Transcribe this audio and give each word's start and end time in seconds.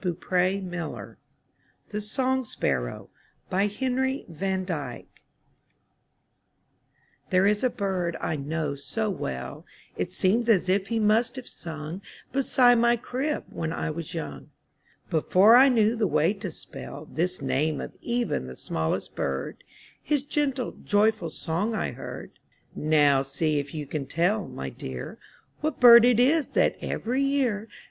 M 0.03 0.17
Y 0.31 0.59
BOOK 0.59 0.73
HOUSE 0.73 1.15
THE 1.89 2.01
SONG 2.01 2.45
SPARROW^ 2.45 3.09
Henry 3.51 4.25
van 4.27 4.65
Dyke 4.65 5.21
There 7.29 7.45
is 7.45 7.63
a 7.63 7.69
bird 7.69 8.17
I 8.19 8.35
know 8.35 8.73
so 8.73 9.11
well, 9.11 9.63
It 9.95 10.11
seems 10.11 10.49
as 10.49 10.67
if 10.67 10.87
he 10.87 10.97
must 10.97 11.35
have 11.35 11.47
sung 11.47 12.01
Beside 12.31 12.79
my 12.79 12.95
crib 12.97 13.43
when 13.51 13.71
I 13.71 13.91
was 13.91 14.15
young; 14.15 14.49
Before 15.11 15.55
I 15.55 15.69
knew 15.69 15.95
the 15.95 16.07
way 16.07 16.33
to 16.33 16.49
spell 16.49 17.05
The 17.05 17.37
name 17.43 17.79
of 17.79 17.95
even 18.01 18.47
the 18.47 18.55
smallest 18.55 19.15
bird, 19.15 19.63
His 20.01 20.23
gentle 20.23 20.71
joyful 20.83 21.29
song 21.29 21.75
I 21.75 21.91
heard. 21.91 22.31
Now 22.75 23.21
see 23.21 23.59
if 23.59 23.71
you 23.75 23.85
can 23.85 24.07
tell, 24.07 24.47
my 24.47 24.71
dear, 24.71 25.19
What 25.59 25.79
bird 25.79 26.05
it 26.05 26.19
is 26.19 26.47
that, 26.57 26.75
every 26.81 27.21
year. 27.21 27.67